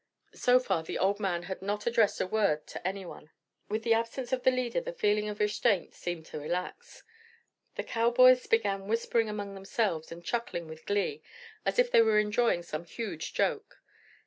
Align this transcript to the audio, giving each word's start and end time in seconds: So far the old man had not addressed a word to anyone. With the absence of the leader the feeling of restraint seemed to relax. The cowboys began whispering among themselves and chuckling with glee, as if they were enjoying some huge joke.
So 0.33 0.59
far 0.59 0.81
the 0.81 0.97
old 0.97 1.19
man 1.19 1.43
had 1.43 1.61
not 1.61 1.85
addressed 1.85 2.19
a 2.19 2.25
word 2.25 2.65
to 2.69 2.87
anyone. 2.87 3.29
With 3.69 3.83
the 3.83 3.93
absence 3.93 4.33
of 4.33 4.41
the 4.41 4.49
leader 4.49 4.81
the 4.81 4.93
feeling 4.93 5.29
of 5.29 5.39
restraint 5.39 5.93
seemed 5.93 6.25
to 6.25 6.39
relax. 6.39 7.03
The 7.75 7.83
cowboys 7.83 8.47
began 8.47 8.87
whispering 8.87 9.29
among 9.29 9.53
themselves 9.53 10.11
and 10.11 10.25
chuckling 10.25 10.67
with 10.67 10.87
glee, 10.87 11.21
as 11.67 11.77
if 11.77 11.91
they 11.91 12.01
were 12.01 12.17
enjoying 12.17 12.63
some 12.63 12.85
huge 12.85 13.35
joke. 13.35 13.79